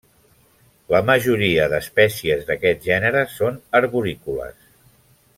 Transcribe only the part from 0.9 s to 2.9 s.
La majoria d'espècies d'aquest